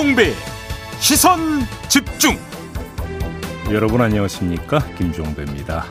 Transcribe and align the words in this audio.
김종배 0.00 0.32
시선 0.98 1.60
집중. 1.90 2.34
여러분 3.70 4.00
안녕하십니까? 4.00 4.78
김종배입니다. 4.96 5.84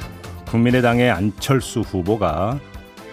국민의당의 0.47 1.11
안철수 1.11 1.81
후보가 1.81 2.59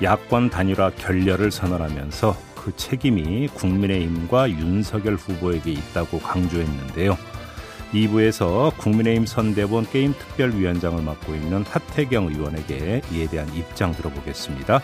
야권 0.02 0.48
단일화 0.48 0.92
결렬을 0.92 1.50
선언하면서 1.50 2.34
그 2.54 2.74
책임이 2.76 3.48
국민의힘과 3.48 4.48
윤석열 4.48 5.16
후보에게 5.16 5.70
있다고 5.70 6.18
강조했는데요. 6.18 7.18
2부에서 7.92 8.74
국민의힘 8.78 9.26
선대본 9.26 9.90
게임 9.90 10.14
특별위원장을 10.14 11.02
맡고 11.02 11.34
있는 11.34 11.62
하태경 11.68 12.28
의원에게 12.28 13.02
이에 13.12 13.26
대한 13.26 13.54
입장 13.54 13.92
들어보겠습니다. 13.92 14.80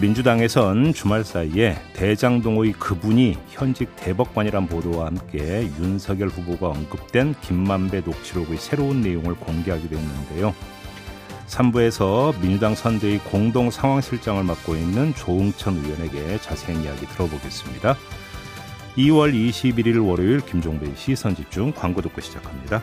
민주당에선 0.00 0.92
주말 0.92 1.24
사이에 1.24 1.76
대장동의 1.94 2.72
그분이 2.72 3.38
현직 3.50 3.94
대법관이란 3.96 4.66
보도와 4.66 5.06
함께 5.06 5.70
윤석열 5.78 6.28
후보가 6.28 6.68
언급된 6.68 7.34
김만배 7.40 8.00
녹취록의 8.00 8.58
새로운 8.58 9.02
내용을 9.02 9.34
공개하기도 9.34 9.96
했는데요. 9.96 10.54
3부에서 11.46 12.38
민주당 12.40 12.74
선대의 12.74 13.18
공동 13.18 13.70
상황실장을 13.70 14.42
맡고 14.42 14.74
있는 14.74 15.14
조응천 15.14 15.76
의원에게 15.76 16.40
자세한 16.40 16.82
이야기 16.82 17.06
들어보겠습니다. 17.06 17.96
2월 18.96 19.32
21일 19.32 20.04
월요일 20.06 20.40
김종배의 20.40 20.94
시선 20.96 21.36
집중 21.36 21.72
광고 21.72 22.00
듣고 22.02 22.20
시작합니다. 22.20 22.82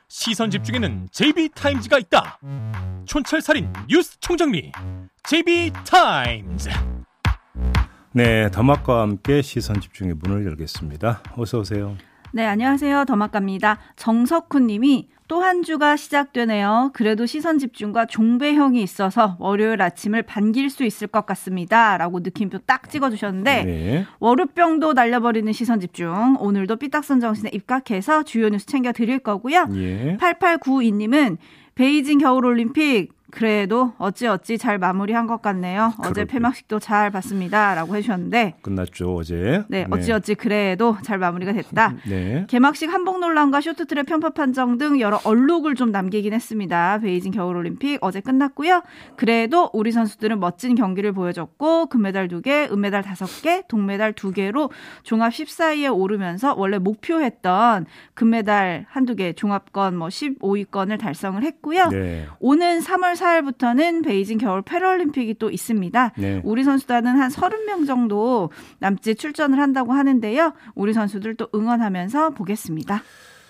시선 0.13 0.51
집중에는 0.51 1.07
JB타임즈가 1.13 1.97
있다 1.99 2.37
촌철살인 3.05 3.71
뉴스 3.87 4.19
총정리 4.19 4.73
JB타임즈 5.23 6.69
네, 8.11 8.51
더마과 8.51 9.03
함께 9.03 9.41
시선 9.41 9.79
집중의 9.79 10.15
문을 10.15 10.45
열겠습니다. 10.45 11.23
어서 11.37 11.59
오세요. 11.59 11.95
네, 12.33 12.45
안녕하세요. 12.45 13.05
더마카입니다. 13.05 13.77
정석훈 13.95 14.67
님이 14.67 15.07
또 15.31 15.39
한 15.39 15.63
주가 15.63 15.95
시작되네요. 15.95 16.91
그래도 16.93 17.25
시선 17.25 17.57
집중과 17.57 18.07
종배형이 18.07 18.83
있어서 18.83 19.37
월요일 19.39 19.81
아침을 19.81 20.23
반길 20.23 20.69
수 20.69 20.83
있을 20.83 21.07
것 21.07 21.25
같습니다. 21.25 21.97
라고 21.97 22.19
느낌표 22.19 22.57
딱 22.65 22.89
찍어주셨는데, 22.89 23.63
네. 23.63 24.05
월요병도 24.19 24.91
날려버리는 24.91 25.49
시선 25.53 25.79
집중. 25.79 26.35
오늘도 26.37 26.75
삐딱선 26.75 27.21
정신에 27.21 27.49
입각해서 27.53 28.23
주요 28.23 28.49
뉴스 28.49 28.65
챙겨 28.65 28.91
드릴 28.91 29.19
거고요. 29.19 29.67
예. 29.75 30.17
8892님은 30.19 31.37
베이징 31.75 32.19
겨울올림픽 32.19 33.13
그래도 33.31 33.93
어찌어찌 33.97 34.57
잘 34.57 34.77
마무리한 34.77 35.25
것 35.25 35.41
같네요. 35.41 35.93
어제 35.99 36.11
그러게요. 36.11 36.25
폐막식도 36.25 36.79
잘 36.79 37.09
봤습니다. 37.09 37.73
라고 37.75 37.95
해주셨는데, 37.95 38.55
끝났죠, 38.61 39.15
어제. 39.15 39.63
네, 39.69 39.85
어찌어찌 39.89 40.35
그래도 40.35 40.97
잘 41.03 41.17
마무리가 41.17 41.53
됐다. 41.53 41.95
네. 42.07 42.45
개막식 42.49 42.91
한복 42.91 43.19
논란과 43.19 43.61
쇼트트랙 43.61 44.05
편파 44.05 44.31
판정 44.31 44.77
등 44.77 44.99
여러 44.99 45.19
얼룩을 45.23 45.75
좀 45.75 45.91
남기긴 45.91 46.33
했습니다. 46.33 46.99
베이징 46.99 47.31
겨울올림픽 47.31 47.99
어제 48.01 48.19
끝났고요. 48.19 48.83
그래도 49.15 49.69
우리 49.73 49.91
선수들은 49.91 50.39
멋진 50.39 50.75
경기를 50.75 51.13
보여줬고 51.13 51.87
금메달 51.87 52.27
2개, 52.27 52.71
은메달 52.71 53.03
5개, 53.03 53.67
동메달 53.67 54.13
2개로 54.13 54.69
종합 55.03 55.31
14위에 55.31 55.95
오르면서 55.95 56.53
원래 56.57 56.77
목표했던 56.77 57.85
금메달 58.13 58.85
한두 58.89 59.15
개, 59.15 59.33
종합권 59.33 59.95
뭐 59.95 60.09
15위권을 60.09 60.99
달성을 60.99 61.41
했고요. 61.41 61.87
네. 61.89 62.27
오는 62.39 62.79
3월 62.79 63.15
4일부터는 63.21 64.03
베이징 64.03 64.37
겨울 64.39 64.61
패럴림픽이 64.61 65.35
또 65.35 65.49
있습니다. 65.49 66.13
네. 66.17 66.41
우리 66.43 66.63
선수단은 66.63 67.11
한 67.19 67.29
30명 67.29 67.85
정도 67.87 68.51
남짓 68.79 69.17
출전을 69.19 69.59
한다고 69.59 69.93
하는데요. 69.93 70.53
우리 70.75 70.93
선수들 70.93 71.35
또 71.35 71.47
응원하면서 71.53 72.31
보겠습니다. 72.31 73.03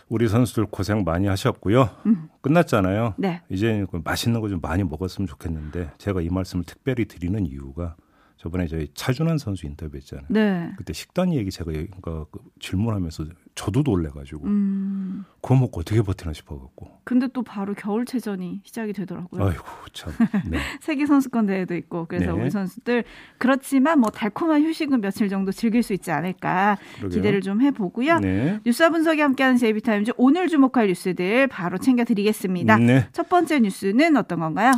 우리 0.10 0.28
선수들 0.28 0.66
고생 0.66 1.04
많이 1.06 1.28
하셨고요. 1.28 1.90
음. 2.06 2.28
끝났잖아요. 2.42 3.14
네. 3.18 3.42
이제 3.50 3.86
그 3.90 4.02
맛있는 4.04 4.42
거 4.42 4.50
좀 4.50 4.60
많이 4.62 4.84
먹었으면 4.84 5.26
좋겠는데 5.28 5.92
제가 5.98 6.22
이 6.22 6.28
말씀을 6.30 6.66
특별히 6.66 7.06
드리는 7.06 7.46
이유가 7.46 7.96
저번에 8.36 8.68
저희 8.68 8.90
차준환 8.94 9.38
선수 9.38 9.66
인터뷰했잖아요. 9.68 10.26
네. 10.30 10.72
그때 10.76 10.92
식단 10.92 11.34
얘기 11.34 11.50
제가 11.52 11.72
그 11.72 12.40
질문하면서 12.60 13.26
저도 13.56 13.82
놀래가지고 13.84 14.46
음. 14.46 15.26
그거 15.42 15.56
먹고 15.56 15.82
어떻게 15.82 16.02
버티나 16.02 16.34
싶어갖고 16.34 17.00
근데 17.04 17.28
또 17.34 17.44
바로 17.44 17.74
겨울체전이 17.74 18.62
시작이 18.64 18.94
되더라고요. 18.94 19.44
아이고 19.44 19.64
참. 19.94 20.14
네. 20.50 20.60
세계 20.82 21.06
선수권 21.06 21.48
대회도 21.48 21.76
있고 21.76 22.06
그래서 22.06 22.34
네. 22.34 22.42
우리 22.42 22.50
선수들 22.50 23.04
그렇지만 23.38 24.00
뭐 24.00 24.10
달콤한 24.10 24.64
휴식은 24.64 25.02
며칠 25.02 25.30
정도 25.30 25.52
즐길 25.52 25.84
수 25.84 25.94
있지 25.94 26.12
않을까 26.12 26.78
그러게요. 26.98 27.18
기대를 27.18 27.42
좀 27.42 27.62
해보고요. 27.62 28.20
네. 28.20 28.60
뉴스와 28.66 28.90
분석이 28.90 29.20
함께하는 29.20 29.58
제이비타임즈 29.58 30.14
오늘 30.18 30.48
주목할 30.48 30.88
뉴스들 30.88 31.48
바로 31.48 31.78
챙겨드리겠습니다. 31.78 32.78
네. 32.78 33.08
첫 33.12 33.28
번째 33.28 33.60
뉴스는 33.60 34.16
어떤 34.16 34.40
건가요? 34.40 34.74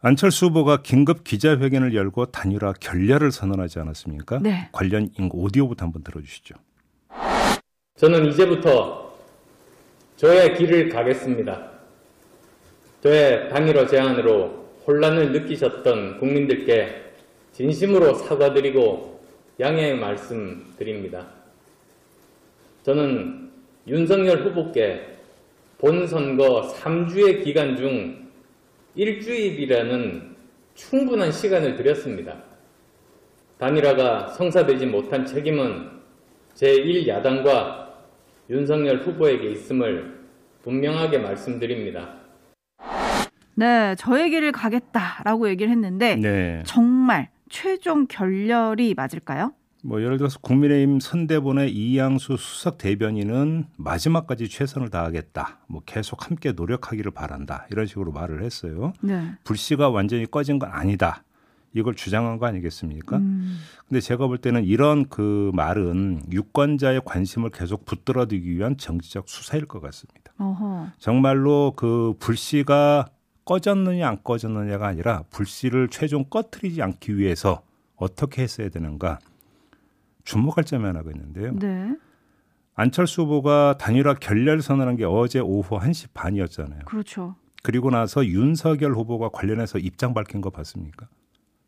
안철수 0.00 0.46
후보가 0.46 0.82
긴급 0.82 1.24
기자회견을 1.24 1.94
열고 1.94 2.26
단일화 2.26 2.74
결렬을 2.78 3.32
선언하지 3.32 3.78
않았습니까? 3.80 4.38
네. 4.42 4.68
관련 4.70 5.08
오디오부터 5.18 5.86
한번 5.86 6.04
들어주시죠. 6.04 6.54
저는 7.96 8.26
이제부터 8.26 9.14
저의 10.16 10.56
길을 10.56 10.88
가겠습니다. 10.88 11.70
저의 13.00 13.48
당일호 13.50 13.86
제안으로 13.86 14.66
혼란을 14.84 15.30
느끼셨던 15.30 16.18
국민들께 16.18 17.02
진심으로 17.52 18.14
사과드리고 18.14 19.20
양해의 19.60 19.96
말씀 19.96 20.74
드립니다. 20.76 21.24
저는 22.82 23.52
윤석열 23.86 24.44
후보께 24.44 25.16
본선거 25.78 26.74
3주의 26.74 27.44
기간 27.44 27.76
중 27.76 28.28
일주일이라는 28.96 30.34
충분한 30.74 31.30
시간을 31.30 31.76
드렸습니다. 31.76 32.42
단일화가 33.58 34.30
성사되지 34.32 34.86
못한 34.86 35.24
책임은 35.24 35.90
제1야당과 36.56 37.83
윤석열 38.50 38.98
후보에게 38.98 39.50
있음을 39.50 40.18
분명하게 40.62 41.18
말씀드립니다. 41.18 42.16
네, 43.54 43.94
저의 43.96 44.30
길을 44.30 44.52
가겠다라고 44.52 45.48
얘기를 45.48 45.70
했는데 45.70 46.16
네. 46.16 46.62
정말 46.66 47.28
최종 47.48 48.06
결렬이 48.06 48.94
맞을까요? 48.94 49.52
뭐 49.84 50.00
예를 50.00 50.16
들어서 50.16 50.38
국민의힘 50.40 50.98
선대본의 50.98 51.70
이양수 51.70 52.38
수석 52.38 52.78
대변인은 52.78 53.66
마지막까지 53.76 54.48
최선을 54.48 54.88
다하겠다. 54.88 55.58
뭐 55.68 55.82
계속 55.84 56.26
함께 56.26 56.52
노력하기를 56.52 57.12
바란다. 57.12 57.66
이런 57.70 57.86
식으로 57.86 58.10
말을 58.10 58.42
했어요. 58.42 58.94
네. 59.02 59.22
불씨가 59.44 59.90
완전히 59.90 60.24
꺼진 60.24 60.58
건 60.58 60.70
아니다. 60.72 61.22
이걸 61.74 61.94
주장한 61.94 62.38
거 62.38 62.46
아니겠습니까? 62.46 63.16
음, 63.18 63.58
근데 63.88 64.00
제가 64.00 64.26
볼 64.28 64.38
때는 64.38 64.64
이런 64.64 65.08
그 65.08 65.50
말은 65.54 66.22
유권자의 66.30 67.02
관심을 67.04 67.50
계속 67.50 67.84
붙들어두기 67.84 68.56
위한 68.56 68.76
정치적 68.76 69.28
수사일 69.28 69.66
것 69.66 69.80
같습니다. 69.80 70.32
어허. 70.38 70.88
정말로 70.98 71.72
그 71.76 72.14
불씨가 72.20 73.06
꺼졌느냐 73.44 74.08
안 74.08 74.22
꺼졌느냐가 74.22 74.86
아니라 74.86 75.24
불씨를 75.30 75.88
최종 75.88 76.24
꺼트리지 76.24 76.80
않기 76.80 77.18
위해서 77.18 77.62
어떻게 77.96 78.42
했어야 78.42 78.68
되는가 78.70 79.18
주목할 80.24 80.64
점이 80.64 80.84
하나가 80.84 81.10
있는데요. 81.10 81.52
네. 81.58 81.94
안철수 82.76 83.22
후보가 83.22 83.76
단일화 83.78 84.14
결렬 84.14 84.62
선언한 84.62 84.96
게 84.96 85.04
어제 85.04 85.38
오후 85.40 85.78
1시 85.78 86.08
반이었잖아요. 86.14 86.80
그렇죠. 86.86 87.36
그리고 87.62 87.90
나서 87.90 88.24
윤석열 88.26 88.92
후보가 88.94 89.30
관련해서 89.30 89.78
입장 89.78 90.12
밝힌 90.12 90.40
거 90.40 90.50
봤습니까? 90.50 91.08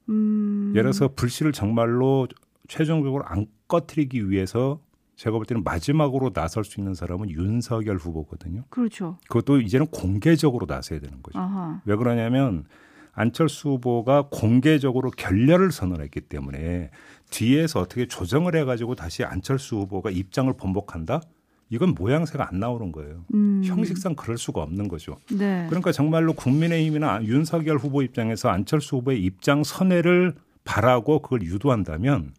음. 0.09 0.73
예를 0.75 0.93
들어서 0.93 1.09
불씨를 1.15 1.53
정말로 1.53 2.29
최종적으로 2.69 3.25
안 3.25 3.47
꺼트리기 3.69 4.31
위해서 4.31 4.81
제가 5.17 5.37
볼 5.37 5.47
때는 5.47 5.65
마지막으로 5.65 6.33
나설 6.33 6.65
수 6.65 6.79
있는 6.81 6.95
사람은 6.95 7.31
윤석열 7.31 7.97
후보거든요. 7.97 8.65
그렇죠. 8.69 9.19
그것도 9.29 9.61
이제는 9.61 9.87
공개적으로 9.87 10.67
나서야 10.69 11.01
되는 11.01 11.23
거죠. 11.23 11.39
아하. 11.39 11.81
왜 11.87 11.97
그러냐면 11.97 12.65
안철수 13.13 13.71
후보가 13.71 14.29
공개적으로 14.31 15.11
결렬을 15.11 15.73
선언했기 15.73 16.21
때문에 16.23 16.91
뒤에서 17.31 17.81
어떻게 17.81 18.07
조정을 18.07 18.55
해가지고 18.57 18.95
다시 18.95 19.25
안철수 19.25 19.77
후보가 19.77 20.11
입장을 20.11 20.53
번복한다? 20.53 21.23
이건 21.69 21.95
모양새가 21.95 22.49
안 22.49 22.61
나오는 22.61 22.93
거예요. 22.93 23.25
음. 23.35 23.63
형식상 23.65 24.15
그럴 24.15 24.39
수가 24.39 24.63
없는 24.63 24.89
거죠. 24.89 25.17
네. 25.33 25.67
그러니까 25.69 25.93
정말로 25.93 26.33
국민의힘이나 26.33 27.25
윤석열 27.25 27.77
후보 27.77 28.03
입장에서 28.03 28.49
안철수 28.49 28.97
후보의 28.97 29.23
입장 29.23 29.65
선회를 29.65 30.35
바라고 30.65 31.21
그걸 31.21 31.43
유도한다면 31.43 32.33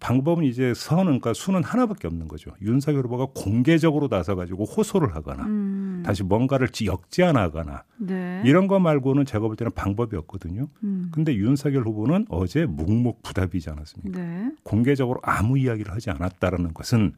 방법은 0.00 0.44
이제 0.44 0.74
선은 0.74 1.04
그러니까 1.04 1.34
수는 1.34 1.64
하나밖에 1.64 2.06
없는 2.06 2.28
거죠. 2.28 2.52
윤석열 2.62 3.04
후보가 3.04 3.28
공개적으로 3.34 4.08
나서 4.08 4.36
가지고 4.36 4.64
호소를 4.64 5.14
하거나 5.14 5.44
음. 5.44 6.02
다시 6.06 6.22
뭔가를 6.22 6.68
역제안하거나 6.84 7.82
네. 7.98 8.42
이런 8.44 8.68
거 8.68 8.78
말고는 8.78 9.24
제가 9.24 9.46
볼 9.46 9.56
때는 9.56 9.72
방법이 9.72 10.16
없거든요. 10.16 10.68
음. 10.84 11.10
근데 11.12 11.34
윤석열 11.34 11.84
후보는 11.84 12.26
어제 12.28 12.64
묵묵부답이지 12.66 13.70
않았습니까? 13.70 14.20
네. 14.20 14.52
공개적으로 14.62 15.20
아무 15.22 15.58
이야기를 15.58 15.92
하지 15.92 16.10
않았다라는 16.10 16.74
것은 16.74 17.14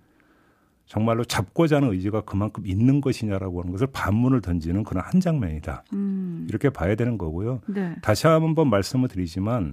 정말로 0.91 1.23
잡고자 1.23 1.77
하는 1.77 1.93
의지가 1.93 2.23
그만큼 2.23 2.67
있는 2.67 3.01
것이냐라고 3.01 3.61
하는 3.61 3.71
것을 3.71 3.87
반문을 3.93 4.41
던지는 4.41 4.83
그런 4.83 5.05
한 5.07 5.21
장면이다. 5.21 5.85
음. 5.93 6.47
이렇게 6.49 6.69
봐야 6.69 6.97
되는 6.97 7.17
거고요. 7.17 7.61
네. 7.69 7.95
다시 8.03 8.27
한번 8.27 8.69
말씀을 8.69 9.07
드리지만 9.07 9.73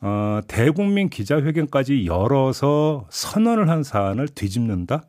어, 0.00 0.40
대국민 0.48 1.08
기자회견까지 1.08 2.06
열어서 2.06 3.06
선언을 3.10 3.68
한 3.68 3.84
사안을 3.84 4.26
뒤집는다? 4.26 5.04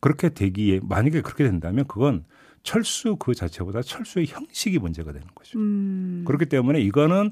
그렇게 0.00 0.28
되기에 0.28 0.80
만약에 0.82 1.22
그렇게 1.22 1.44
된다면 1.44 1.86
그건 1.88 2.26
철수 2.62 3.16
그 3.16 3.34
자체보다 3.34 3.80
철수의 3.80 4.26
형식이 4.26 4.78
문제가 4.78 5.12
되는 5.12 5.26
거죠. 5.34 5.58
음. 5.58 6.24
그렇기 6.26 6.44
때문에 6.44 6.78
이거는 6.82 7.30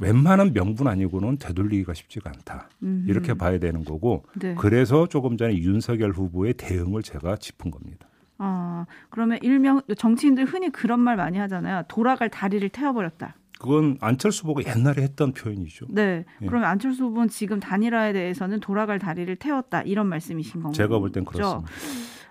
웬만한 0.00 0.52
명분 0.52 0.88
아니고는 0.88 1.38
되돌리기가 1.38 1.94
쉽지가 1.94 2.30
않다. 2.30 2.68
음흠. 2.82 3.08
이렇게 3.08 3.34
봐야 3.34 3.58
되는 3.58 3.84
거고 3.84 4.24
네. 4.38 4.54
그래서 4.58 5.06
조금 5.06 5.36
전에 5.36 5.56
윤석열 5.58 6.12
후보의 6.12 6.54
대응을 6.54 7.02
제가 7.02 7.36
짚은 7.36 7.70
겁니다. 7.70 8.06
아, 8.38 8.84
그러면 9.08 9.38
일명 9.42 9.80
정치인들 9.96 10.44
흔히 10.44 10.70
그런 10.70 11.00
말 11.00 11.16
많이 11.16 11.38
하잖아요. 11.38 11.84
돌아갈 11.88 12.28
다리를 12.28 12.68
태워버렸다. 12.68 13.36
그건 13.58 13.96
안철수 14.02 14.42
후보가 14.42 14.70
옛날에 14.70 15.00
했던 15.02 15.32
표현이죠. 15.32 15.86
네. 15.88 16.26
예. 16.42 16.46
그러면 16.46 16.68
안철수 16.68 17.04
후보는 17.04 17.28
지금 17.28 17.58
단일화에 17.58 18.12
대해서는 18.12 18.60
돌아갈 18.60 18.98
다리를 18.98 19.34
태웠다 19.36 19.80
이런 19.82 20.08
말씀이신 20.08 20.54
건가요? 20.62 20.72
제가 20.74 20.98
볼 20.98 21.10
땐 21.10 21.24
그렇습니다. 21.24 21.72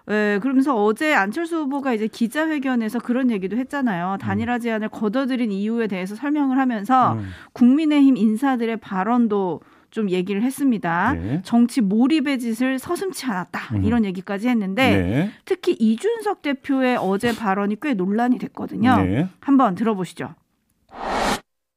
네, 0.08 0.40
그러면서 0.40 0.76
어제 0.76 1.14
안철수 1.14 1.58
후보가 1.58 1.94
이제 1.94 2.08
기자회견에서 2.08 3.00
그런 3.00 3.32
얘기도 3.32 3.58
했잖아요. 3.58 4.18
단일화 4.22 4.60
제안을 4.60 4.90
거둬들인 4.90 5.52
이유에 5.52 5.88
대해서 5.88 6.16
설명을 6.16 6.58
하면서 6.60 7.14
음. 7.14 7.28
국민의힘 7.54 8.16
인사들의 8.16 8.78
발언도 8.78 9.62
좀 9.90 10.10
얘기를 10.10 10.44
했습니다. 10.44 11.14
네. 11.14 11.42
정치 11.44 11.82
몰입의 11.82 12.38
짓을 12.38 12.78
서슴치 12.78 13.26
않았다. 13.26 13.76
음. 13.76 13.84
이런 13.84 14.06
얘기까지 14.06 14.50
했는데 14.50 14.98
네. 14.98 15.32
특히 15.46 15.72
이준석 15.74 16.42
대표의 16.42 16.98
어제 16.98 17.34
발언이 17.34 17.78
꽤 17.82 17.94
논란이 17.94 18.38
됐거든요. 18.38 18.98
네. 18.98 19.28
한번 19.40 19.74
들어보시죠. 19.74 20.36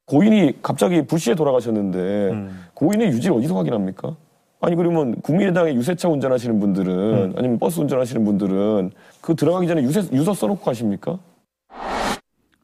고인이 0.05 0.61
갑자기 0.61 1.05
불시에 1.05 1.35
돌아가셨는데 1.35 2.29
음. 2.31 2.65
고인의 2.73 3.07
유지를 3.09 3.37
어디서 3.37 3.55
확인합니까? 3.55 4.15
아니 4.61 4.75
그러면 4.75 5.15
국민의당에 5.21 5.73
유세차 5.73 6.09
운전하시는 6.09 6.59
분들은 6.59 6.93
음. 6.93 7.33
아니면 7.37 7.59
버스 7.59 7.79
운전하시는 7.79 8.23
분들은 8.25 8.91
그 9.21 9.35
들어가기 9.35 9.67
전에 9.67 9.81
유세, 9.83 10.01
유서 10.11 10.33
써놓고 10.33 10.63
가십니까? 10.63 11.17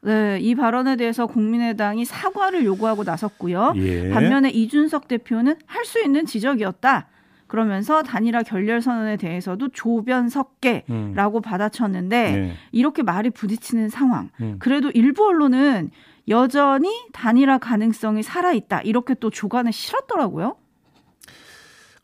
네, 0.02 0.38
이 0.40 0.54
발언에 0.56 0.98
대해서 0.98 1.26
국민의당이 1.26 2.06
사과를 2.06 2.64
요구하고 2.66 3.04
나섰고요. 3.04 3.74
예. 3.76 4.10
반면에 4.12 4.50
이준석 4.52 5.08
대표는 5.08 5.56
할 5.66 5.86
수 5.86 6.04
있는 6.04 6.26
지적이었다. 6.26 7.08
그러면서 7.48 8.04
단일화 8.04 8.44
결렬 8.44 8.82
선언에 8.82 9.18
대해서도 9.18 9.70
조변 9.70 10.30
석계라고 10.30 11.38
음. 11.38 11.42
받아쳤는데 11.42 12.32
네. 12.32 12.54
이렇게 12.72 13.04
말이 13.04 13.30
부딪히는 13.30 13.90
상황. 13.90 14.30
음. 14.42 14.56
그래도 14.60 14.90
일부 14.92 15.28
언론은 15.28 15.92
여전히 16.28 16.90
단일화 17.14 17.60
가능성이 17.60 18.24
살아 18.24 18.52
있다. 18.52 18.82
이렇게 18.82 19.14
또 19.14 19.30
주관을 19.30 19.72
실었더라고요. 19.72 20.56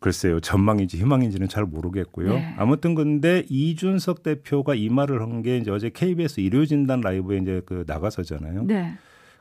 글쎄요. 0.02 0.40
전망인지 0.40 0.98
희망인지는 0.98 1.48
잘 1.48 1.64
모르겠고요. 1.64 2.34
네. 2.34 2.54
아무튼 2.58 2.96
근데 2.96 3.44
이준석 3.50 4.24
대표가 4.24 4.74
이 4.76 4.90
말을 4.90 5.22
한 5.22 5.42
게 5.44 5.58
이제 5.58 5.72
어제 5.72 5.90
KBS 5.90 6.42
일요진단 6.42 7.00
라이브에 7.02 7.38
이제 7.38 7.62
그 7.66 7.84
나가서잖아요. 7.88 8.64
네. 8.64 8.94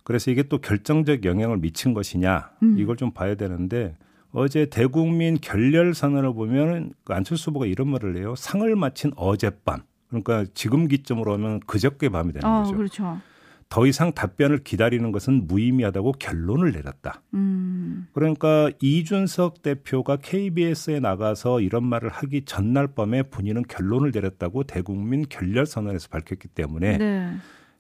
그래서 0.04 0.30
이게 0.30 0.42
또 0.44 0.58
결정적 0.58 1.24
영향을 1.24 1.56
미친 1.58 1.94
것이냐 1.94 2.50
음. 2.62 2.78
이걸 2.78 2.96
좀 2.96 3.10
봐야 3.10 3.34
되는데 3.34 3.96
어제 4.32 4.66
대국민 4.66 5.36
결렬 5.40 5.94
선언을 5.94 6.34
보면 6.34 6.92
그 7.04 7.14
안철수 7.14 7.50
후보가 7.50 7.66
이런 7.66 7.88
말을 7.88 8.16
해요. 8.18 8.34
상을 8.36 8.76
마친 8.76 9.12
어젯밤. 9.16 9.80
그러니까 10.08 10.44
지금 10.54 10.88
기점으로 10.88 11.32
하면 11.34 11.60
그저께 11.60 12.08
밤이 12.10 12.32
되는 12.32 12.46
어, 12.48 12.62
거죠. 12.62 12.76
그렇죠. 12.76 13.20
더 13.70 13.86
이상 13.86 14.12
답변을 14.12 14.58
기다리는 14.64 15.12
것은 15.12 15.46
무의미하다고 15.46 16.12
결론을 16.18 16.72
내렸다. 16.72 17.22
음. 17.34 18.08
그러니까 18.12 18.68
이준석 18.80 19.62
대표가 19.62 20.16
KBS에 20.16 20.98
나가서 20.98 21.60
이런 21.60 21.84
말을 21.84 22.08
하기 22.10 22.44
전날 22.46 22.88
밤에 22.88 23.22
본인은 23.22 23.62
결론을 23.68 24.10
내렸다고 24.12 24.64
대국민 24.64 25.24
결렬 25.28 25.66
선언에서 25.66 26.08
밝혔기 26.08 26.48
때문에 26.48 26.98
네. 26.98 27.32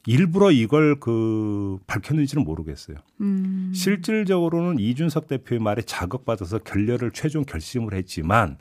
일부러 0.06 0.52
이걸 0.52 1.00
그 1.00 1.78
밝혔는지는 1.88 2.44
모르겠어요. 2.44 2.96
음. 3.20 3.72
실질적으로는 3.74 4.78
이준석 4.78 5.26
대표의 5.26 5.60
말에 5.60 5.82
자극받아서 5.82 6.58
결렬을 6.58 7.10
최종 7.10 7.42
결심을 7.42 7.94
했지만 7.94 8.58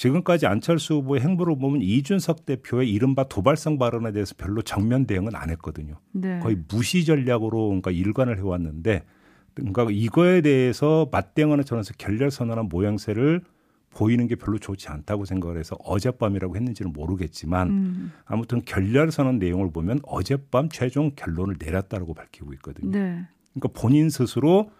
지금까지 0.00 0.46
안철수 0.46 0.94
후보의 0.94 1.20
행보를 1.20 1.58
보면 1.58 1.82
이준석 1.82 2.46
대표의 2.46 2.90
이른바 2.90 3.24
도발성 3.24 3.78
발언에 3.78 4.12
대해서 4.12 4.34
별로 4.34 4.62
정면 4.62 5.04
대응은 5.04 5.34
안 5.34 5.50
했거든요. 5.50 5.96
네. 6.12 6.38
거의 6.38 6.56
무시 6.70 7.04
전략으로 7.04 7.66
그러니까 7.66 7.90
일관을 7.90 8.38
해왔는데 8.38 9.04
그러니까 9.52 9.88
이거에 9.90 10.40
대해서 10.40 11.06
맞대응하는 11.12 11.66
전에서 11.66 11.92
결렬 11.98 12.30
선언한 12.30 12.70
모양새를 12.70 13.42
보이는 13.90 14.26
게 14.26 14.36
별로 14.36 14.58
좋지 14.58 14.88
않다고 14.88 15.26
생각을 15.26 15.58
해서 15.58 15.76
어젯밤이라고 15.84 16.56
했는지는 16.56 16.94
모르겠지만 16.94 17.68
음. 17.68 18.12
아무튼 18.24 18.62
결렬 18.64 19.10
선언 19.10 19.38
내용을 19.38 19.70
보면 19.70 20.00
어젯밤 20.04 20.70
최종 20.70 21.10
결론을 21.14 21.56
내렸다고 21.58 22.14
밝히고 22.14 22.54
있거든요. 22.54 22.90
네. 22.90 23.26
그러니까 23.52 23.78
본인 23.78 24.08
스스로 24.08 24.70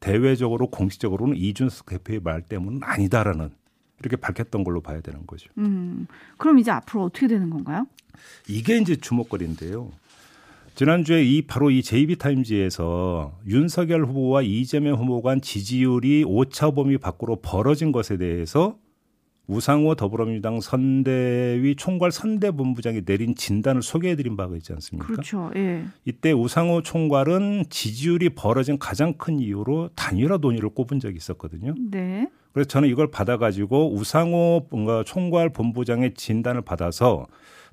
대외적으로 0.00 0.68
공식적으로는 0.68 1.36
이준석 1.36 1.84
대표의 1.84 2.20
말 2.20 2.40
때문은 2.40 2.80
아니다라는 2.82 3.50
이렇게 4.00 4.16
밝혔던 4.16 4.64
걸로 4.64 4.80
봐야 4.80 5.00
되는 5.00 5.26
거죠. 5.26 5.50
음, 5.58 6.06
그럼 6.36 6.58
이제 6.58 6.70
앞으로 6.70 7.04
어떻게 7.04 7.26
되는 7.26 7.50
건가요? 7.50 7.86
이게 8.48 8.78
이제 8.78 8.96
주목거리인데요. 8.96 9.90
지난주에 10.74 11.22
이 11.22 11.42
바로 11.42 11.70
이 11.70 11.82
JB타임즈에서 11.82 13.38
윤석열 13.46 14.04
후보와 14.06 14.42
이재명 14.42 14.98
후보 14.98 15.22
간 15.22 15.40
지지율이 15.40 16.24
오차 16.26 16.72
범위 16.72 16.98
밖으로 16.98 17.36
벌어진 17.36 17.92
것에 17.92 18.16
대해서 18.16 18.76
우상호 19.46 19.94
더불어민주당 19.94 20.60
선대위 20.60 21.76
총괄 21.76 22.10
선대본부장이 22.10 23.04
내린 23.04 23.34
진단을 23.34 23.82
소개해드린 23.82 24.36
바가 24.36 24.56
있지 24.56 24.72
않습니까? 24.72 25.06
그렇죠. 25.06 25.50
예. 25.54 25.84
이때 26.04 26.32
우상호 26.32 26.82
총괄은 26.82 27.64
지지율이 27.68 28.30
벌어진 28.30 28.78
가장 28.78 29.14
큰 29.14 29.38
이유로 29.38 29.90
단일화 29.94 30.38
논의를 30.38 30.70
꼽은 30.70 30.98
적이 30.98 31.16
있었거든요. 31.16 31.74
네. 31.90 32.30
그래서 32.52 32.68
저는 32.68 32.88
이걸 32.88 33.10
받아가지고 33.10 33.94
우상호 33.94 34.68
뭔가 34.70 35.02
총괄 35.04 35.50
본부장의 35.50 36.14
진단을 36.14 36.62
받아서 36.62 37.26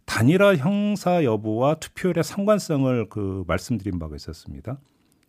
단일화 0.06 0.56
형사 0.58 1.24
여부와 1.24 1.76
투표율의 1.76 2.24
상관성을 2.24 3.08
그 3.10 3.46
말씀드린 3.48 4.00
바가 4.00 4.16
있었습니다. 4.16 4.80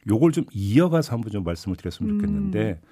요걸 0.08 0.32
좀 0.32 0.44
이어가서 0.52 1.12
한번 1.12 1.30
좀 1.30 1.44
말씀을 1.44 1.76
드렸으면 1.76 2.18
좋겠는데 2.18 2.80
음. 2.82 2.88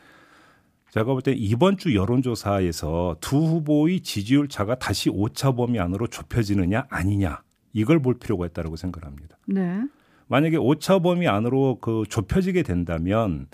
제가 0.90 1.04
볼 1.04 1.22
때 1.22 1.32
이번 1.32 1.76
주 1.76 1.94
여론조사에서 1.94 3.16
두 3.20 3.36
후보의 3.36 4.00
지지율 4.00 4.48
차가 4.48 4.74
다시 4.74 5.08
오차 5.10 5.52
범위 5.52 5.78
안으로 5.78 6.06
좁혀지느냐 6.08 6.86
아니냐 6.88 7.42
이걸 7.72 8.00
볼 8.00 8.18
필요가 8.18 8.46
있다고 8.46 8.76
생각합니다. 8.76 9.36
네. 9.46 9.82
만약에 10.26 10.56
오차 10.56 10.98
범위 11.00 11.28
안으로 11.28 11.78
그 11.80 12.04
좁혀지게 12.08 12.62
된다면 12.62 13.46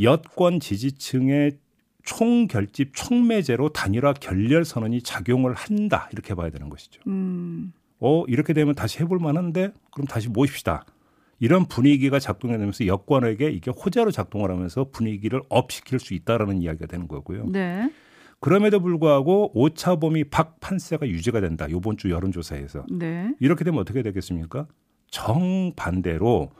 여권 0.00 0.60
지지층의 0.60 1.58
총결집 2.04 2.92
총매제로 2.94 3.70
단일화 3.70 4.12
결렬 4.14 4.64
선언이 4.64 5.02
작용을 5.02 5.54
한다 5.54 6.08
이렇게 6.12 6.34
봐야 6.34 6.50
되는 6.50 6.68
것이죠. 6.68 7.00
음. 7.06 7.72
어 7.98 8.24
이렇게 8.28 8.52
되면 8.52 8.74
다시 8.74 9.00
해볼 9.00 9.18
만한데 9.18 9.72
그럼 9.92 10.06
다시 10.06 10.28
모십시다. 10.28 10.84
이런 11.38 11.66
분위기가 11.66 12.18
작동해 12.18 12.56
내면서 12.56 12.86
여권에게 12.86 13.50
이게 13.50 13.70
호재로 13.70 14.10
작동을 14.10 14.50
하면서 14.50 14.88
분위기를 14.90 15.42
업시킬 15.48 15.98
수 15.98 16.14
있다라는 16.14 16.62
이야기가 16.62 16.86
되는 16.86 17.08
거고요. 17.08 17.46
네. 17.50 17.90
그럼에도 18.40 18.80
불구하고 18.80 19.50
오차 19.54 19.96
범위 19.96 20.24
박 20.24 20.60
판세가 20.60 21.08
유지가 21.08 21.40
된다. 21.40 21.66
이번 21.68 21.96
주 21.96 22.10
여론조사에서. 22.10 22.86
네. 22.90 23.34
이렇게 23.40 23.64
되면 23.64 23.80
어떻게 23.80 24.02
되겠습니까? 24.02 24.66
정반대로 25.10 26.50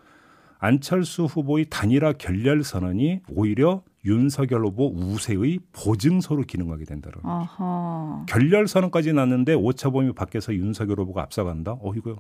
안철수 0.59 1.25
후보의 1.25 1.67
단일화 1.69 2.15
결렬 2.15 2.65
선언이 2.65 3.21
오히려 3.29 3.83
윤석열 4.05 4.65
후보 4.65 4.89
우세의 4.89 5.59
보증서로 5.73 6.43
기능하게 6.43 6.85
된다는 6.85 7.21
거죠. 7.23 8.25
결렬 8.27 8.67
선언까지 8.67 9.13
났는데 9.13 9.55
오차범위 9.55 10.13
밖에서 10.15 10.55
윤석열 10.55 11.01
후보가 11.01 11.23
앞서간다. 11.23 11.73
어 11.81 11.93
이거 11.95 12.17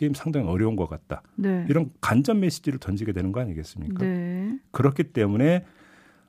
게임 0.00 0.14
상당히 0.14 0.48
어려운 0.48 0.76
것 0.76 0.88
같다. 0.88 1.20
네. 1.36 1.66
이런 1.68 1.90
간접 2.00 2.34
메시지를 2.38 2.78
던지게 2.78 3.12
되는 3.12 3.32
거 3.32 3.40
아니겠습니까? 3.40 4.02
네. 4.02 4.58
그렇기 4.70 5.04
때문에 5.12 5.66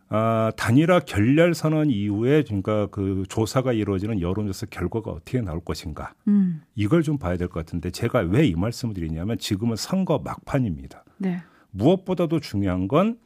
아, 0.09 0.51
단일화 0.57 0.99
결렬 0.99 1.53
선언 1.53 1.89
이후에 1.89 2.43
그러니까 2.43 2.87
그 2.87 3.23
조사가 3.29 3.71
이루어지는 3.71 4.19
여론조사 4.19 4.65
결과가 4.69 5.09
어떻게 5.09 5.39
나올 5.39 5.61
것인가 5.63 6.13
음. 6.27 6.61
이걸 6.75 7.01
좀 7.01 7.17
봐야 7.17 7.37
될 7.37 7.47
것 7.47 7.61
같은데 7.65 7.91
제가 7.91 8.19
왜 8.19 8.45
이 8.45 8.53
말씀을 8.55 8.93
드리냐면 8.93 9.37
지금은 9.37 9.77
선거 9.77 10.19
막판입니다. 10.19 11.05
네. 11.17 11.41
무엇보다도 11.71 12.41
중요한 12.41 12.89
건 12.89 13.19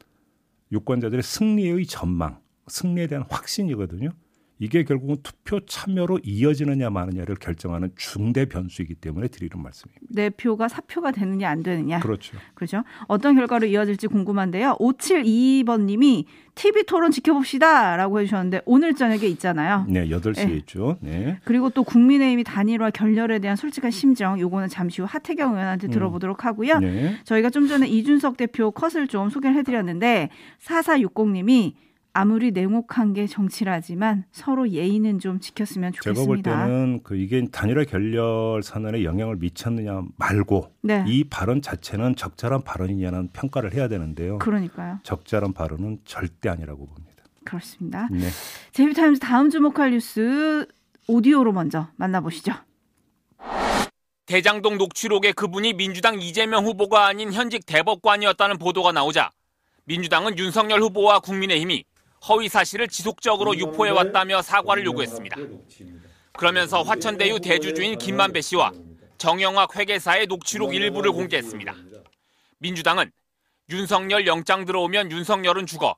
유권자들의 0.70 1.24
승리의 1.24 1.86
전망, 1.86 2.38
승리에 2.68 3.08
대한 3.08 3.24
확신이거든요. 3.28 4.10
이게 4.58 4.84
결국은 4.84 5.16
투표 5.22 5.60
참여로 5.60 6.18
이어지느냐 6.22 6.88
마느냐를 6.88 7.36
결정하는 7.36 7.90
중대 7.96 8.46
변수이기 8.46 8.94
때문에 8.94 9.28
드리는 9.28 9.62
말씀입니다. 9.62 10.06
내 10.08 10.30
표가 10.30 10.68
사표가 10.68 11.10
되느냐 11.10 11.50
안 11.50 11.62
되느냐. 11.62 12.00
그렇죠. 12.00 12.38
그렇죠. 12.54 12.82
어떤 13.06 13.34
결과로 13.34 13.66
이어질지 13.66 14.06
궁금한데요. 14.06 14.76
5722번 14.80 15.82
님이 15.82 16.24
TV 16.54 16.84
토론 16.84 17.10
지켜봅시다 17.10 17.96
라고 17.96 18.18
해주셨는데 18.18 18.62
오늘 18.64 18.94
저녁에 18.94 19.26
있잖아요. 19.26 19.84
네, 19.90 20.08
8시에 20.08 20.48
네. 20.48 20.56
있죠. 20.56 20.96
네. 21.00 21.38
그리고 21.44 21.68
또 21.68 21.84
국민의힘이 21.84 22.42
단일화 22.44 22.90
결렬에 22.90 23.40
대한 23.40 23.56
솔직한 23.56 23.90
심정 23.90 24.40
요거는 24.40 24.68
잠시 24.68 25.02
후 25.02 25.06
하태경 25.08 25.52
의원한테 25.52 25.88
음. 25.88 25.90
들어보도록 25.90 26.46
하고요. 26.46 26.78
네. 26.78 27.16
저희가 27.24 27.50
좀 27.50 27.68
전에 27.68 27.86
이준석 27.86 28.38
대표 28.38 28.70
컷을 28.70 29.06
좀 29.06 29.28
소개를 29.28 29.54
해드렸는데 29.58 30.30
4460님이 30.62 31.74
아무리 32.16 32.50
냉혹한 32.50 33.12
게 33.12 33.26
정치라지만 33.26 34.24
서로 34.32 34.70
예의는 34.70 35.18
좀 35.18 35.38
지켰으면 35.38 35.92
제가 35.92 36.14
볼 36.14 36.38
좋겠습니다. 36.38 36.66
때는 36.66 37.02
그 37.02 37.14
이게 37.14 37.46
단일화 37.52 37.84
결렬 37.84 38.62
선언에 38.62 39.04
영향을 39.04 39.36
미쳤느냐 39.36 40.00
말고 40.16 40.72
네. 40.80 41.04
이 41.06 41.24
발언 41.24 41.60
자체는 41.60 42.16
적절한 42.16 42.62
발언이냐는 42.62 43.28
평가를 43.34 43.74
해야 43.74 43.86
되는데요. 43.88 44.38
그러니까요. 44.38 44.98
적절한 45.02 45.52
발언은 45.52 45.98
절대 46.06 46.48
아니라고 46.48 46.86
봅니다. 46.86 47.22
그렇습니다. 47.44 48.08
네. 48.10 48.28
제이비타임즈 48.72 49.20
다음 49.20 49.50
주목할 49.50 49.90
뉴스 49.90 50.66
오디오로 51.08 51.52
먼저 51.52 51.88
만나보시죠. 51.96 52.54
대장동 54.24 54.78
녹취록에 54.78 55.32
그분이 55.32 55.74
민주당 55.74 56.18
이재명 56.18 56.64
후보가 56.64 57.08
아닌 57.08 57.30
현직 57.34 57.66
대법관이었다는 57.66 58.56
보도가 58.56 58.92
나오자 58.92 59.32
민주당은 59.84 60.38
윤석열 60.38 60.80
후보와 60.80 61.20
국민의힘이 61.20 61.84
허위 62.28 62.48
사실을 62.48 62.88
지속적으로 62.88 63.56
유포해 63.56 63.90
왔다며 63.90 64.42
사과를 64.42 64.84
요구했습니다. 64.84 65.36
그러면서 66.32 66.82
화천대유 66.82 67.40
대주주인 67.40 67.98
김만배 67.98 68.40
씨와 68.40 68.72
정영학 69.18 69.76
회계사의 69.76 70.26
녹취록 70.26 70.74
일부를 70.74 71.12
공개했습니다. 71.12 71.74
민주당은 72.58 73.10
윤석열 73.70 74.26
영장 74.26 74.64
들어오면 74.64 75.10
윤석열은 75.10 75.66
죽어. 75.66 75.96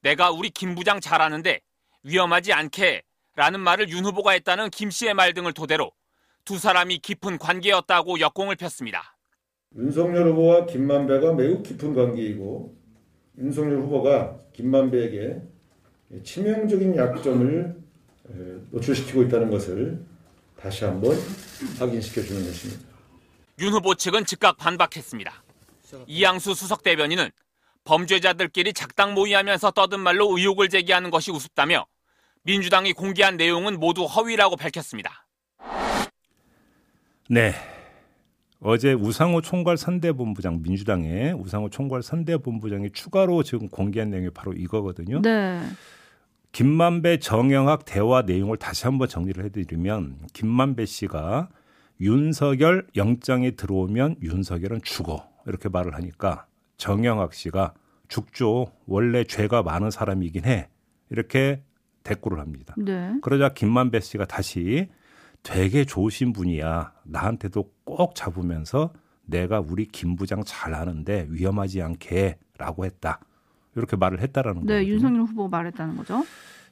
내가 0.00 0.30
우리 0.30 0.50
김 0.50 0.74
부장 0.74 1.00
잘하는데 1.00 1.60
위험하지 2.02 2.52
않게 2.52 3.02
라는 3.36 3.60
말을 3.60 3.88
윤 3.88 4.04
후보가 4.04 4.32
했다는 4.32 4.70
김 4.70 4.90
씨의 4.90 5.14
말 5.14 5.34
등을 5.34 5.52
토대로 5.52 5.92
두 6.44 6.58
사람이 6.58 6.98
깊은 6.98 7.38
관계였다고 7.38 8.20
역공을 8.20 8.56
폈습니다. 8.56 9.16
윤석열 9.76 10.28
후보와 10.28 10.66
김만배가 10.66 11.32
매우 11.32 11.62
깊은 11.62 11.94
관계이고 11.94 12.76
윤석열 13.38 13.78
후보가 13.82 14.36
김만배에게 14.52 15.42
치명적인 16.22 16.96
약점을 16.96 17.76
에, 18.28 18.32
노출시키고 18.70 19.24
있다는 19.24 19.50
것을 19.50 20.04
다시 20.56 20.84
한번 20.84 21.16
확인시켜 21.78 22.22
주는 22.22 22.44
것입니다. 22.44 22.82
윤 23.58 23.72
후보 23.72 23.94
측은 23.94 24.24
즉각 24.24 24.56
반박했습니다. 24.56 25.42
이양수 26.06 26.54
수석 26.54 26.82
대변인은 26.82 27.30
범죄자들끼리 27.84 28.72
작당 28.72 29.14
모의하면서 29.14 29.72
떠든 29.72 30.00
말로 30.00 30.36
의혹을 30.36 30.68
제기하는 30.68 31.10
것이 31.10 31.30
우습다며 31.30 31.86
민주당이 32.42 32.92
공개한 32.94 33.36
내용은 33.36 33.78
모두 33.78 34.04
허위라고 34.04 34.56
밝혔습니다. 34.56 35.26
네. 37.28 37.54
어제 38.66 38.94
우상호 38.94 39.42
총괄 39.42 39.76
선대본부장 39.76 40.62
민주당의 40.62 41.34
우상호 41.34 41.68
총괄 41.68 42.02
선대본부장이 42.02 42.92
추가로 42.92 43.42
지금 43.42 43.68
공개한 43.68 44.08
내용이 44.08 44.30
바로 44.30 44.54
이거거든요. 44.54 45.20
네. 45.20 45.60
김만배 46.52 47.18
정영학 47.18 47.84
대화 47.84 48.22
내용을 48.22 48.56
다시 48.56 48.86
한번 48.86 49.06
정리를 49.06 49.44
해드리면 49.44 50.16
김만배 50.32 50.86
씨가 50.86 51.50
윤석열 52.00 52.86
영장이 52.96 53.56
들어오면 53.56 54.16
윤석열은 54.22 54.80
죽어 54.82 55.28
이렇게 55.46 55.68
말을 55.68 55.94
하니까 55.94 56.46
정영학 56.78 57.34
씨가 57.34 57.74
죽죠 58.08 58.68
원래 58.86 59.24
죄가 59.24 59.62
많은 59.62 59.90
사람이긴 59.90 60.46
해 60.46 60.68
이렇게 61.10 61.60
대꾸를 62.02 62.40
합니다. 62.40 62.74
네. 62.78 63.12
그러자 63.20 63.50
김만배 63.50 64.00
씨가 64.00 64.24
다시 64.24 64.88
되게 65.44 65.84
좋으신 65.84 66.32
분이야. 66.32 66.92
나한테도 67.04 67.70
꼭 67.84 68.14
잡으면서 68.16 68.92
내가 69.26 69.60
우리 69.60 69.86
김 69.86 70.16
부장 70.16 70.42
잘 70.44 70.74
아는데 70.74 71.26
위험하지 71.30 71.80
않게라고 71.82 72.84
했다. 72.86 73.20
이렇게 73.76 73.96
말을 73.96 74.20
했다라는 74.20 74.62
네, 74.62 74.74
거거든요. 74.74 74.92
윤석열 74.92 75.22
후보가 75.22 75.48
말했다는 75.56 75.96
거죠. 75.96 76.24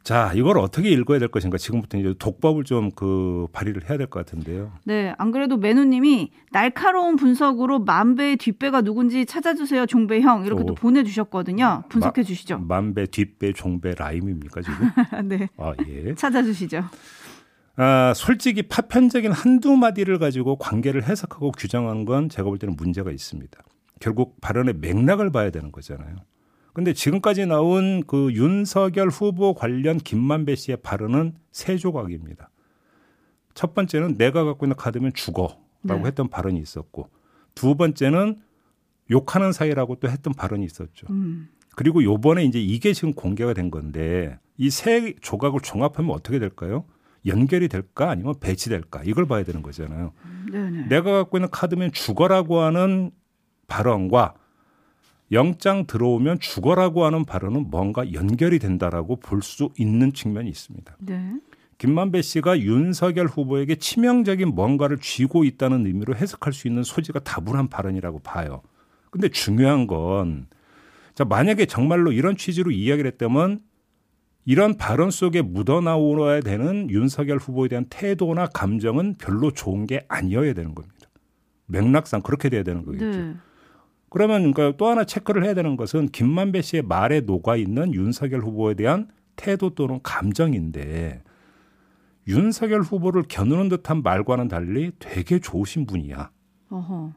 자, 0.02 0.32
이걸 0.34 0.58
어떻게 0.58 0.88
읽어야 0.90 1.20
될 1.20 1.28
것인가? 1.28 1.58
지금부터 1.58 1.96
이제 1.96 2.12
독법을 2.18 2.64
좀 2.64 2.90
그 2.96 3.46
발휘를 3.52 3.88
해야 3.88 3.96
될 3.98 4.08
것 4.08 4.24
같은데요. 4.24 4.72
네, 4.84 5.14
안 5.16 5.30
그래도 5.30 5.56
매누님이 5.56 6.32
날카로운 6.50 7.14
분석으로 7.14 7.78
만배의 7.80 8.36
뒷배가 8.36 8.80
누군지 8.82 9.24
찾아주세요, 9.26 9.86
종배형 9.86 10.44
이렇게 10.44 10.62
오. 10.64 10.66
또 10.66 10.74
보내주셨거든요. 10.74 11.84
분석해 11.88 12.24
주시죠. 12.24 12.58
만배, 12.58 13.06
뒷배, 13.06 13.52
종배 13.52 13.94
라임입니까 13.96 14.60
지금? 14.62 14.90
네, 15.28 15.48
아 15.56 15.72
예. 15.86 16.14
찾아주시죠. 16.16 16.82
아, 17.76 18.12
솔직히 18.14 18.62
파편적인 18.62 19.32
한두 19.32 19.76
마디를 19.76 20.18
가지고 20.18 20.56
관계를 20.56 21.04
해석하고 21.04 21.52
규정하는 21.52 22.04
건 22.04 22.28
제가 22.28 22.48
볼 22.48 22.58
때는 22.58 22.76
문제가 22.76 23.10
있습니다. 23.10 23.62
결국 24.00 24.40
발언의 24.40 24.74
맥락을 24.74 25.30
봐야 25.30 25.50
되는 25.50 25.72
거잖아요. 25.72 26.16
근데 26.74 26.92
지금까지 26.92 27.46
나온 27.46 28.02
그 28.06 28.32
윤석열 28.32 29.08
후보 29.08 29.54
관련 29.54 29.98
김만배 29.98 30.54
씨의 30.56 30.78
발언은 30.82 31.34
세 31.50 31.76
조각입니다. 31.76 32.50
첫 33.54 33.74
번째는 33.74 34.16
내가 34.16 34.44
갖고 34.44 34.64
있는 34.64 34.76
카드면 34.76 35.12
죽어라고 35.12 35.58
네. 35.82 36.02
했던 36.04 36.28
발언이 36.28 36.58
있었고 36.60 37.10
두 37.54 37.74
번째는 37.74 38.40
욕하는 39.10 39.52
사이라고 39.52 39.96
또 39.96 40.08
했던 40.08 40.32
발언이 40.32 40.64
있었죠. 40.64 41.06
음, 41.10 41.50
그리고 41.76 42.02
요번에 42.02 42.44
이제 42.44 42.58
이게 42.60 42.94
지금 42.94 43.12
공개가 43.12 43.52
된 43.52 43.70
건데 43.70 44.38
이 44.56 44.70
세 44.70 45.14
조각을 45.20 45.60
종합하면 45.60 46.10
어떻게 46.12 46.38
될까요? 46.38 46.84
연결이 47.26 47.68
될까 47.68 48.10
아니면 48.10 48.34
배치될까 48.40 49.02
이걸 49.04 49.26
봐야 49.26 49.44
되는 49.44 49.62
거잖아요. 49.62 50.12
네네. 50.50 50.86
내가 50.88 51.12
갖고 51.12 51.38
있는 51.38 51.50
카드면 51.50 51.92
죽어라고 51.92 52.60
하는 52.60 53.10
발언과 53.68 54.34
영장 55.30 55.86
들어오면 55.86 56.40
죽어라고 56.40 57.04
하는 57.04 57.24
발언은 57.24 57.70
뭔가 57.70 58.12
연결이 58.12 58.58
된다라고 58.58 59.16
볼 59.16 59.42
수 59.42 59.70
있는 59.78 60.12
측면이 60.12 60.48
있습니다. 60.50 60.96
네. 61.00 61.34
김만배 61.78 62.22
씨가 62.22 62.60
윤석열 62.60 63.26
후보에게 63.26 63.76
치명적인 63.76 64.54
뭔가를 64.54 64.98
쥐고 64.98 65.44
있다는 65.44 65.86
의미로 65.86 66.14
해석할 66.14 66.52
수 66.52 66.68
있는 66.68 66.82
소지가 66.84 67.20
다분한 67.20 67.68
발언이라고 67.68 68.20
봐요. 68.20 68.62
근데 69.10 69.28
중요한 69.28 69.86
건 69.86 70.46
자, 71.14 71.24
만약에 71.24 71.66
정말로 71.66 72.12
이런 72.12 72.36
취지로 72.36 72.70
이야기를 72.70 73.10
했다면 73.12 73.60
이런 74.44 74.76
발언 74.76 75.10
속에 75.10 75.42
묻어나오야 75.42 76.40
되는 76.40 76.90
윤석열 76.90 77.38
후보에 77.38 77.68
대한 77.68 77.86
태도나 77.88 78.46
감정은 78.46 79.16
별로 79.18 79.50
좋은 79.50 79.86
게 79.86 80.04
아니어야 80.08 80.52
되는 80.52 80.74
겁니다. 80.74 81.08
맥락상 81.66 82.22
그렇게 82.22 82.48
돼야 82.48 82.62
되는 82.62 82.84
거겠죠. 82.84 83.06
네. 83.06 83.34
그러면 84.10 84.52
그러니까 84.52 84.76
또 84.76 84.88
하나 84.88 85.04
체크를 85.04 85.44
해야 85.44 85.54
되는 85.54 85.76
것은 85.76 86.08
김만배 86.08 86.60
씨의 86.60 86.82
말에 86.82 87.20
녹아 87.20 87.56
있는 87.56 87.94
윤석열 87.94 88.40
후보에 88.40 88.74
대한 88.74 89.08
태도 89.36 89.70
또는 89.70 90.00
감정인데 90.02 91.22
윤석열 92.28 92.82
후보를 92.82 93.24
겨누는 93.28 93.68
듯한 93.68 94.02
말과는 94.02 94.48
달리 94.48 94.92
되게 94.98 95.38
좋으신 95.38 95.86
분이야. 95.86 96.30
어허. 96.68 97.12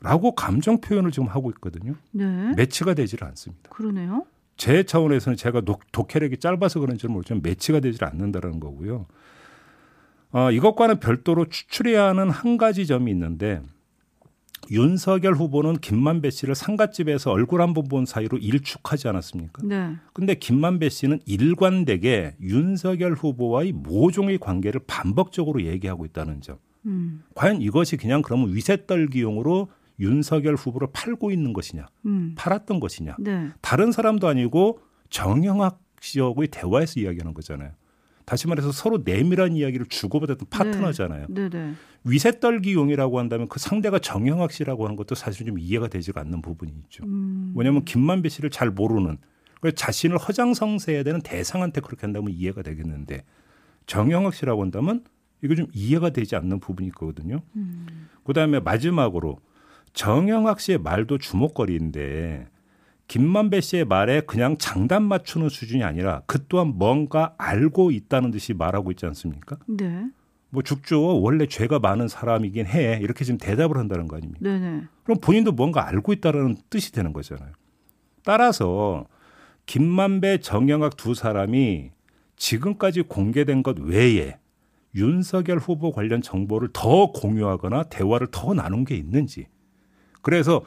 라고 0.00 0.34
감정 0.34 0.80
표현을 0.80 1.10
지금 1.10 1.26
하고 1.28 1.50
있거든요. 1.50 1.94
네. 2.12 2.52
매치가 2.54 2.94
되질 2.94 3.24
않습니다. 3.24 3.70
그러네요. 3.70 4.24
제 4.58 4.82
차원에서는 4.82 5.36
제가 5.36 5.62
독, 5.62 5.80
독해력이 5.92 6.36
짧아서 6.38 6.80
그런지는 6.80 7.14
모르지만 7.14 7.40
매치가 7.42 7.80
되질 7.80 8.04
않는다는 8.04 8.60
거고요. 8.60 9.06
어, 10.32 10.50
이것과는 10.50 11.00
별도로 11.00 11.46
추출해야 11.48 12.04
하는 12.08 12.28
한 12.28 12.58
가지 12.58 12.86
점이 12.86 13.10
있는데 13.12 13.62
윤석열 14.70 15.34
후보는 15.34 15.76
김만배 15.78 16.28
씨를 16.30 16.54
상갓집에서 16.54 17.30
얼굴 17.30 17.62
한 17.62 17.72
번 17.72 17.88
본 17.88 18.04
사이로 18.04 18.36
일축하지 18.36 19.08
않았습니까? 19.08 19.62
네. 19.64 19.94
근데 20.12 20.34
김만배 20.34 20.90
씨는 20.90 21.20
일관되게 21.24 22.34
윤석열 22.42 23.14
후보와의 23.14 23.72
모종의 23.72 24.38
관계를 24.38 24.82
반복적으로 24.86 25.62
얘기하고 25.62 26.04
있다는 26.04 26.42
점. 26.42 26.58
음. 26.84 27.22
과연 27.34 27.62
이것이 27.62 27.96
그냥 27.96 28.20
그러면 28.20 28.54
위세 28.54 28.84
떨기용으로 28.86 29.68
윤석열 30.00 30.54
후보를 30.54 30.88
팔고 30.92 31.30
있는 31.30 31.52
것이냐, 31.52 31.86
음. 32.06 32.34
팔았던 32.36 32.80
것이냐. 32.80 33.16
네. 33.18 33.50
다른 33.60 33.92
사람도 33.92 34.28
아니고 34.28 34.80
정영학 35.10 35.80
씨하고의 36.00 36.48
대화에서 36.48 37.00
이야기하는 37.00 37.34
거잖아요. 37.34 37.72
다시 38.24 38.46
말해서 38.46 38.72
서로 38.72 39.00
내밀한 39.04 39.56
이야기를 39.56 39.86
주고받았던 39.86 40.48
파트너잖아요. 40.50 41.26
네, 41.30 41.48
네. 41.48 41.72
위세 42.04 42.40
떨기용이라고 42.40 43.18
한다면 43.18 43.48
그 43.48 43.58
상대가 43.58 43.98
정영학 43.98 44.52
씨라고 44.52 44.84
하는 44.84 44.96
것도 44.96 45.14
사실 45.14 45.46
좀 45.46 45.58
이해가 45.58 45.88
되지가 45.88 46.20
않는 46.20 46.42
부분이 46.42 46.70
있죠. 46.84 47.04
음. 47.04 47.54
왜냐하면 47.56 47.86
김만배 47.86 48.28
씨를 48.28 48.50
잘 48.50 48.70
모르는 48.70 49.16
자신을 49.74 50.18
허장성세해야 50.18 51.04
되는 51.04 51.20
대상한테 51.22 51.80
그렇게 51.80 52.02
한다면 52.02 52.30
이해가 52.30 52.62
되겠는데 52.62 53.24
정영학 53.86 54.34
씨라고 54.34 54.62
한다면 54.62 55.04
이거 55.42 55.54
좀 55.54 55.66
이해가 55.72 56.10
되지 56.10 56.36
않는 56.36 56.60
부분이 56.60 56.88
있거든요. 56.88 57.40
음. 57.56 58.08
그다음에 58.24 58.60
마지막으로 58.60 59.38
정영학 59.92 60.60
씨의 60.60 60.78
말도 60.78 61.18
주목거리인데 61.18 62.46
김만배 63.08 63.60
씨의 63.60 63.86
말에 63.86 64.20
그냥 64.20 64.58
장단 64.58 65.02
맞추는 65.02 65.48
수준이 65.48 65.82
아니라 65.82 66.22
그 66.26 66.46
또한 66.48 66.74
뭔가 66.76 67.34
알고 67.38 67.90
있다는 67.90 68.30
듯이 68.30 68.52
말하고 68.52 68.90
있지 68.90 69.06
않습니까? 69.06 69.56
네. 69.66 70.06
뭐 70.50 70.62
죽죠. 70.62 71.20
원래 71.20 71.46
죄가 71.46 71.78
많은 71.78 72.08
사람이긴 72.08 72.66
해. 72.66 72.98
이렇게 73.02 73.24
지금 73.24 73.38
대답을 73.38 73.76
한다는 73.76 74.08
거 74.08 74.16
아닙니까? 74.16 74.40
네, 74.42 74.58
네. 74.58 74.82
그럼 75.04 75.18
본인도 75.20 75.52
뭔가 75.52 75.86
알고 75.88 76.12
있다는 76.12 76.56
뜻이 76.70 76.92
되는 76.92 77.12
거잖아요. 77.12 77.52
따라서 78.24 79.06
김만배, 79.66 80.38
정영학 80.38 80.96
두 80.96 81.14
사람이 81.14 81.90
지금까지 82.36 83.02
공개된 83.02 83.62
것 83.62 83.78
외에 83.78 84.38
윤석열 84.94 85.58
후보 85.58 85.92
관련 85.92 86.22
정보를 86.22 86.70
더 86.72 87.12
공유하거나 87.12 87.84
대화를 87.84 88.28
더 88.30 88.54
나눈 88.54 88.84
게 88.84 88.96
있는지. 88.96 89.46
그래서 90.28 90.60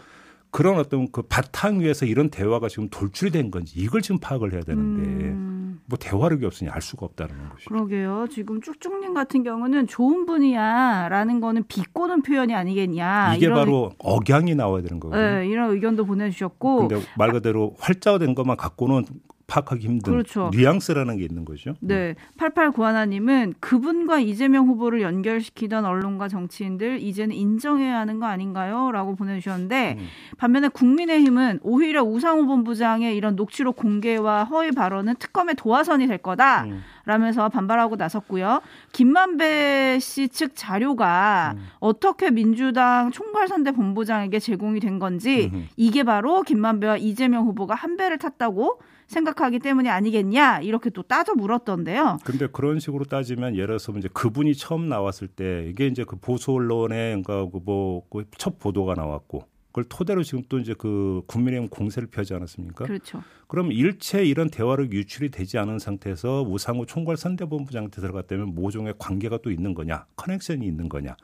그런 0.50 0.80
어떤 0.80 1.12
그 1.12 1.22
바탕 1.22 1.82
위에서 1.82 2.08
이런 2.08 2.30
대화가 2.32 2.68
지금 2.68 2.90
돌출이 2.90 3.30
된 3.30 3.52
건지 3.52 3.80
이걸 3.80 4.02
지금 4.02 4.20
파악을 4.20 4.54
해야 4.54 4.62
되는데 4.62 5.28
음. 5.30 5.80
뭐 5.86 6.00
대화력이 6.00 6.44
없으니 6.48 6.72
알 6.72 6.82
수가 6.82 7.06
없다는 7.06 7.36
것이죠. 7.50 7.70
그러게요. 7.70 8.26
지금 8.32 8.60
쭉쭉님 8.60 9.14
같은 9.14 9.44
경우는 9.44 9.86
좋은 9.86 10.26
분이야라는 10.26 11.42
거는 11.42 11.66
비꼬는 11.68 12.24
표현이 12.24 12.56
아니겠냐. 12.56 13.36
이게 13.36 13.50
바로 13.50 13.92
억양이 14.00 14.56
나와야 14.56 14.82
되는 14.82 15.00
거거든요. 15.00 15.40
네, 15.40 15.48
이런 15.48 15.70
의견도 15.70 16.06
보내주셨고. 16.06 16.88
근데 16.88 17.06
말 17.18 17.32
그대로 17.32 17.76
활자화된 17.80 18.34
것만 18.34 18.58
갖고는 18.58 19.06
파악하기 19.52 19.86
힘든 19.86 20.14
그렇죠. 20.14 20.50
뉘앙스라는 20.54 21.18
게 21.18 21.26
있는 21.26 21.44
거죠. 21.44 21.74
네, 21.82 22.16
8891님은 22.38 23.56
그분과 23.60 24.20
이재명 24.20 24.68
후보를 24.68 25.02
연결시키던 25.02 25.84
언론과 25.84 26.30
정치인들 26.30 27.02
이제는 27.02 27.36
인정해야 27.36 28.00
하는 28.00 28.22
거 28.22 28.28
아닌가요? 28.28 28.92
라고 28.94 29.16
보내주셨는데 29.16 29.98
음. 30.00 30.08
반면에 30.38 30.70
국민의힘은 30.70 31.60
오히려 31.64 32.02
우상호 32.02 32.46
본부장의 32.46 33.18
이런 33.18 33.36
녹취록 33.36 33.76
공개와 33.76 34.46
허위 34.46 34.72
발언은 34.72 35.16
특검의 35.18 35.56
도화선이 35.56 36.08
될 36.08 36.18
거다. 36.20 36.64
음. 36.64 36.82
라면서 37.04 37.50
반발하고 37.50 37.98
나섰고요. 37.98 38.62
김만배 38.94 40.00
씨 40.00 40.30
측 40.32 40.56
자료가 40.56 41.56
음. 41.58 41.66
어떻게 41.80 42.32
민주당 42.32 43.12
총괄선대 43.12 43.72
본부장에게 43.72 44.40
제공이 44.40 44.80
된 44.80 44.98
건지. 45.00 45.52
이게 45.76 46.04
바로 46.04 46.44
김만배와 46.44 46.98
이재명 46.98 47.46
후보가 47.48 47.76
한 47.76 47.98
배를 47.98 48.18
탔다고 48.18 48.80
생각하기 49.12 49.60
때문이 49.60 49.90
아니겠냐 49.90 50.60
이렇게 50.62 50.90
또 50.90 51.04
따져 51.04 51.36
물었던데요. 51.36 52.18
근데 52.24 52.48
그런 52.48 52.80
식으로 52.80 53.06
따지면 53.06 53.56
예를 53.56 53.68
들어서 53.78 53.92
이제 53.98 54.10
그분이 54.12 54.56
처음 54.56 54.90
나왔을 54.90 55.28
때 55.28 55.66
이게 55.70 55.86
이제 55.88 56.04
그 56.04 56.16
보수 56.16 56.52
언론에 56.54 57.22
그러니까 57.22 57.48
뭐첫 57.64 58.58
보도가 58.60 58.96
나왔고 58.96 59.44
그걸 59.68 59.86
토대로 59.86 60.22
지금 60.24 60.44
또 60.50 60.60
이제 60.60 60.74
그 60.78 61.22
국민의힘 61.28 61.70
공세를 61.70 62.10
펴지 62.10 62.34
않았습니까? 62.34 62.84
그렇죠. 62.86 63.24
그럼 63.48 63.72
일체 63.72 64.26
이런 64.26 64.50
대화를 64.50 64.92
유출이 64.92 65.30
되지 65.30 65.58
않은 65.60 65.80
상태에서 65.80 66.44
우상호 66.44 66.86
총괄 66.86 67.16
선대본부장한테 67.16 68.02
들어갔다면 68.02 68.54
모종의 68.56 68.96
관계가 68.98 69.38
또 69.42 69.50
있는 69.52 69.74
거냐, 69.74 70.06
커넥션이 70.18 70.66
있는 70.66 70.90
거냐 70.90 71.16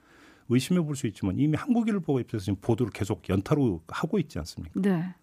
의심해 0.49 0.79
볼 0.81 0.95
수 0.95 1.07
있지만 1.07 1.37
이미 1.37 1.57
한국일보 1.57 2.21
입장에서 2.21 2.45
지금 2.45 2.57
보도를 2.61 2.91
계속 2.93 3.27
연타로 3.27 3.81
하고 3.89 4.17
있지 4.17 4.39
않습니까? 4.39 4.79
네. 4.79 5.13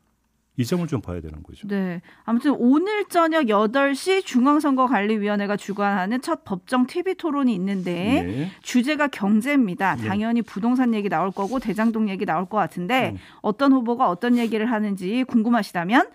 이 0.56 0.64
점을 0.64 0.86
좀 0.86 1.00
봐야 1.00 1.20
되는 1.20 1.42
거죠. 1.42 1.66
네. 1.66 2.00
아무튼 2.24 2.54
오늘 2.58 3.04
저녁 3.06 3.46
8시 3.46 4.24
중앙선거관리위원회가 4.24 5.56
주관하는 5.56 6.20
첫 6.20 6.44
법정 6.44 6.86
TV 6.86 7.14
토론이 7.14 7.52
있는데 7.54 7.92
네. 7.92 8.50
주제가 8.62 9.08
경제입니다. 9.08 9.96
네. 9.96 10.06
당연히 10.06 10.42
부동산 10.42 10.94
얘기 10.94 11.08
나올 11.08 11.32
거고 11.32 11.58
대장동 11.58 12.08
얘기 12.08 12.24
나올 12.24 12.46
것 12.46 12.56
같은데 12.56 13.10
음. 13.14 13.18
어떤 13.42 13.72
후보가 13.72 14.08
어떤 14.08 14.36
얘기를 14.38 14.70
하는지 14.70 15.24
궁금하시다면 15.24 16.08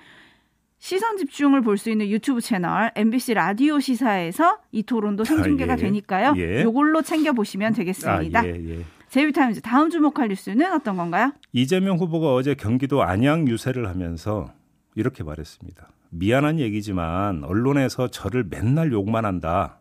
시선 0.82 1.18
집중을 1.18 1.62
볼 1.62 1.78
수 1.78 1.90
있는 1.90 2.08
유튜브 2.08 2.40
채널 2.40 2.92
MBC 2.96 3.34
라디오 3.34 3.82
시사에서 3.82 4.60
이 4.72 4.84
토론도 4.84 5.26
생중계가 5.26 5.74
아, 5.74 5.76
예. 5.78 5.82
되니까요. 5.82 6.34
예. 6.38 6.64
요걸로 6.64 7.02
챙겨 7.02 7.34
보시면 7.34 7.74
되겠습니다. 7.74 8.40
아, 8.40 8.46
예, 8.46 8.52
예. 8.52 8.86
제이비타임즈 9.10 9.62
다음 9.62 9.90
주목할 9.90 10.28
뉴스는 10.30 10.72
어떤 10.72 10.96
건가요? 10.96 11.32
이재명 11.52 11.98
후보가 11.98 12.34
어제 12.34 12.54
경기도 12.54 13.02
안양 13.04 13.48
유세를 13.48 13.90
하면서 13.90 14.54
이렇게 14.96 15.24
말했습니다. 15.24 15.90
미안한 16.12 16.60
얘기지만 16.60 17.44
언론에서 17.44 18.10
저를 18.10 18.46
맨날 18.50 18.92
욕만 18.92 19.26
한다. 19.26 19.80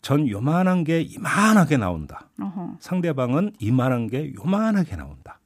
전 0.00 0.28
요만한 0.28 0.84
게 0.84 1.00
이만하게 1.02 1.76
나온다. 1.76 2.28
어허. 2.40 2.76
상대방은 2.78 3.52
이만한 3.58 4.06
게 4.06 4.32
요만하게 4.34 4.96
나온다. 4.96 5.40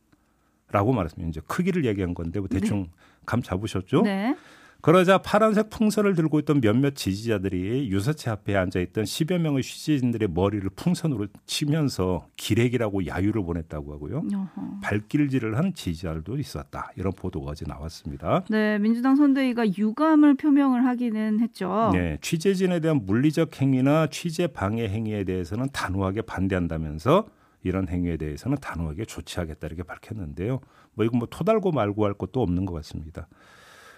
라고 0.70 0.92
말했습니다. 0.92 1.28
이제 1.28 1.40
크기를 1.46 1.84
얘기한 1.84 2.14
건데 2.14 2.38
뭐 2.38 2.48
대충 2.48 2.88
감 3.24 3.42
잡으셨죠? 3.42 4.02
네. 4.02 4.36
그러자 4.84 5.16
파란색 5.16 5.70
풍선을 5.70 6.14
들고 6.14 6.40
있던 6.40 6.60
몇몇 6.60 6.94
지지자들이 6.94 7.88
유세체 7.90 8.28
앞에 8.28 8.54
앉아 8.54 8.80
있던 8.80 9.04
10여 9.04 9.38
명의 9.38 9.62
취재진들의 9.62 10.28
머리를 10.28 10.68
풍선으로 10.76 11.28
치면서 11.46 12.26
기레기라고 12.36 13.06
야유를 13.06 13.46
보냈다고 13.46 13.94
하고요. 13.94 14.24
어허. 14.30 14.80
발길질을 14.82 15.56
한 15.56 15.72
지지자들도 15.72 16.36
있었다. 16.36 16.90
이런 16.96 17.14
보도가 17.14 17.52
어제 17.52 17.64
나왔습니다. 17.66 18.44
네, 18.50 18.78
민주당 18.78 19.16
선대위가 19.16 19.64
유감을 19.78 20.34
표명을 20.34 20.84
하기는 20.84 21.40
했죠. 21.40 21.88
네, 21.94 22.18
취재진에 22.20 22.80
대한 22.80 23.06
물리적 23.06 23.58
행위나 23.58 24.08
취재 24.08 24.48
방해 24.48 24.86
행위에 24.86 25.24
대해서는 25.24 25.68
단호하게 25.72 26.20
반대한다면서 26.20 27.26
이런 27.62 27.88
행위에 27.88 28.18
대해서는 28.18 28.58
단호하게 28.60 29.06
조치하겠다 29.06 29.66
이렇게 29.66 29.82
밝혔는데요. 29.82 30.60
뭐 30.92 31.06
이거 31.06 31.16
뭐 31.16 31.26
토달고 31.30 31.72
말고 31.72 32.04
할 32.04 32.12
것도 32.12 32.42
없는 32.42 32.66
것 32.66 32.74
같습니다. 32.74 33.28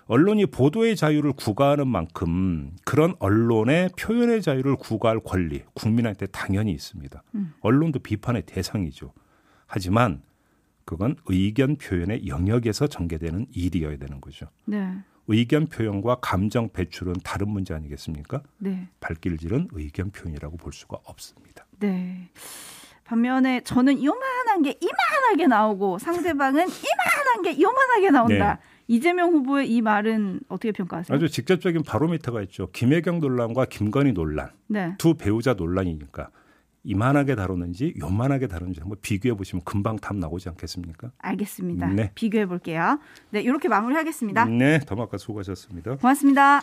언론이 0.07 0.47
보도의 0.47 0.95
자유를 0.97 1.33
구가하는 1.33 1.89
만큼 1.89 2.73
그런 2.85 3.15
언론의 3.19 3.91
표현의 3.99 4.41
자유를 4.41 4.77
구가할 4.77 5.21
권리 5.21 5.63
국민한테 5.75 6.27
당연히 6.27 6.73
있습니다. 6.73 7.23
음. 7.35 7.55
언론도 7.61 7.99
비판의 8.01 8.43
대상이죠. 8.43 9.13
하지만 9.67 10.23
그건 10.85 11.17
의견 11.27 11.77
표현의 11.77 12.29
영역에서 12.29 12.87
전개되는 12.87 13.47
일이어야 13.53 13.97
되는 13.97 14.21
거죠. 14.21 14.47
네. 14.65 14.97
의견 15.27 15.67
표현과 15.67 16.19
감정 16.21 16.69
배출은 16.69 17.15
다른 17.25 17.49
문제 17.51 17.75
아니겠습니까? 17.75 18.43
네. 18.59 18.89
발길질은 19.01 19.71
의견 19.73 20.13
표현이라고 20.13 20.57
볼 20.57 20.73
수가 20.73 20.99
없습니다. 21.03 21.67
네. 21.81 22.31
반면에 23.03 23.61
저는 23.63 24.05
요만한 24.05 24.63
게 24.63 24.79
이만하게 24.81 25.49
나오고 25.49 25.99
상대방은 25.99 26.61
이만한 26.69 27.43
게 27.43 27.61
요만하게 27.61 28.11
나온다. 28.11 28.61
이재명 28.89 29.33
후보의 29.33 29.71
이 29.71 29.81
말은 29.81 30.41
어떻게 30.49 30.73
평가하세요? 30.73 31.15
아주 31.17 31.29
직접적인 31.29 31.83
바로미터가 31.83 32.43
있죠. 32.43 32.71
김혜경 32.73 33.21
논란과 33.21 33.67
김건희 33.67 34.13
논란 34.13 34.51
네. 34.69 34.95
두 34.99 35.15
배우자 35.15 35.55
논란이니까 35.55 36.31
이만하게 36.85 37.35
다루는지 37.35 37.95
요만하게 38.01 38.47
다루는지 38.47 38.81
한번 38.81 38.99
비교해 39.03 39.35
보시면 39.35 39.65
금방 39.65 39.97
답 39.97 40.17
나오지 40.17 40.49
않겠습니까? 40.51 41.11
알겠습니다. 41.19 41.89
네. 41.89 42.13
비교해 42.15 42.47
볼게요. 42.47 43.01
네, 43.31 43.41
이렇게 43.41 43.69
마무리하겠습니다. 43.69 44.45
네, 44.45 44.79
더마카 44.87 45.19
수고하셨습니다. 45.19 45.97
고맙습니다. 45.97 46.63